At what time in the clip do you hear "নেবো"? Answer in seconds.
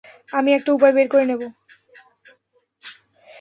1.25-1.47